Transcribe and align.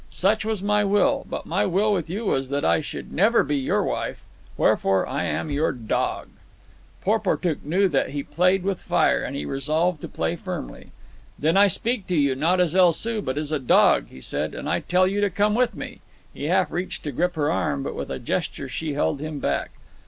Such 0.09 0.43
was 0.45 0.63
my 0.63 0.83
will. 0.83 1.27
But 1.29 1.45
my 1.45 1.63
will 1.67 1.93
with 1.93 2.09
you 2.09 2.25
was 2.25 2.49
that 2.49 2.65
I 2.65 2.81
should 2.81 3.13
never 3.13 3.43
be 3.43 3.55
your 3.57 3.83
wife. 3.83 4.23
Wherefore, 4.57 5.05
I 5.07 5.25
am 5.25 5.51
your 5.51 5.71
dog." 5.71 6.29
Porportuk 7.03 7.63
knew 7.63 7.87
that 7.87 8.09
he 8.09 8.23
played 8.23 8.63
with 8.63 8.81
fire, 8.81 9.21
and 9.21 9.35
he 9.35 9.45
resolved 9.45 10.01
to 10.01 10.07
play 10.07 10.35
firmly. 10.35 10.89
"Then 11.37 11.55
I 11.55 11.67
speak 11.67 12.07
to 12.07 12.15
you, 12.15 12.33
not 12.33 12.59
as 12.59 12.73
El 12.75 12.93
Soo, 12.93 13.21
but 13.21 13.37
as 13.37 13.51
a 13.51 13.59
dog," 13.59 14.07
he 14.07 14.21
said; 14.21 14.55
"and 14.55 14.67
I 14.67 14.79
tell 14.79 15.05
you 15.05 15.21
to 15.21 15.29
come 15.29 15.53
with 15.53 15.75
me." 15.75 15.99
He 16.33 16.45
half 16.45 16.71
reached 16.71 17.03
to 17.03 17.11
grip 17.11 17.35
her 17.35 17.51
arm, 17.51 17.83
but 17.83 17.93
with 17.93 18.09
a 18.09 18.17
gesture 18.17 18.67
she 18.67 18.93
held 18.95 19.19
him 19.19 19.37
back. 19.37 19.69